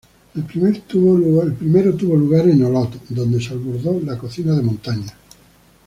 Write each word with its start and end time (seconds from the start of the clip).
El 0.33 0.45
primero 0.45 0.79
tuvo 0.87 2.17
lugar 2.25 2.47
en 2.49 2.65
Olot, 2.65 3.05
donde 3.09 3.39
se 3.39 3.53
abordó 3.53 3.99
la 4.03 4.17
cocina 4.17 4.55
de 4.55 4.63
montaña. 4.63 5.13